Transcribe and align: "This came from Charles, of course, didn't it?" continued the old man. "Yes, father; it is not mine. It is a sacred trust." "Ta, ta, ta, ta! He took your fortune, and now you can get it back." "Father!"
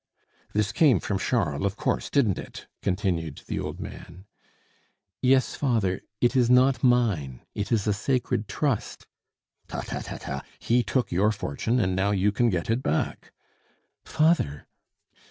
"This 0.53 0.71
came 0.71 0.99
from 0.99 1.19
Charles, 1.19 1.63
of 1.63 1.75
course, 1.75 2.09
didn't 2.09 2.39
it?" 2.39 2.65
continued 2.81 3.43
the 3.45 3.59
old 3.59 3.79
man. 3.79 4.25
"Yes, 5.21 5.53
father; 5.53 6.01
it 6.19 6.35
is 6.35 6.49
not 6.49 6.83
mine. 6.83 7.41
It 7.53 7.71
is 7.71 7.85
a 7.85 7.93
sacred 7.93 8.47
trust." 8.47 9.05
"Ta, 9.67 9.81
ta, 9.81 9.99
ta, 9.99 10.17
ta! 10.17 10.43
He 10.57 10.81
took 10.81 11.11
your 11.11 11.31
fortune, 11.31 11.79
and 11.79 11.95
now 11.95 12.09
you 12.09 12.31
can 12.31 12.49
get 12.49 12.67
it 12.67 12.81
back." 12.81 13.31
"Father!" 14.03 14.65